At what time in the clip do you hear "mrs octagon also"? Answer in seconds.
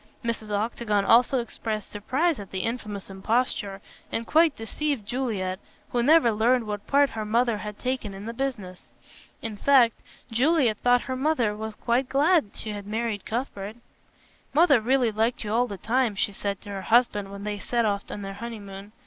0.23-1.39